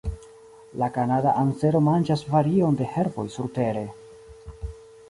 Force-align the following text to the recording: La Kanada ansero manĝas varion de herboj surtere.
La 0.83 0.87
Kanada 0.95 1.33
ansero 1.41 1.83
manĝas 1.89 2.25
varion 2.33 2.81
de 2.81 2.89
herboj 2.95 3.31
surtere. 3.39 3.89